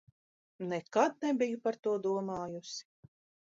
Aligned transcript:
Nekad 0.71 1.19
nebiju 1.27 1.61
par 1.67 1.79
to 1.87 1.95
domājusi! 2.09 3.13